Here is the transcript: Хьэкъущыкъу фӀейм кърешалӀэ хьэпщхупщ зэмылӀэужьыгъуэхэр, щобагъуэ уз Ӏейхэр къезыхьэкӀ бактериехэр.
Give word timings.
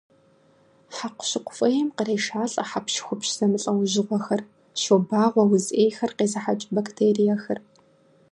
Хьэкъущыкъу 0.95 1.55
фӀейм 1.57 1.89
кърешалӀэ 1.97 2.63
хьэпщхупщ 2.69 3.29
зэмылӀэужьыгъуэхэр, 3.37 4.41
щобагъуэ 4.81 5.43
уз 5.53 5.65
Ӏейхэр 5.75 6.11
къезыхьэкӀ 6.17 6.65
бактериехэр. 6.75 7.59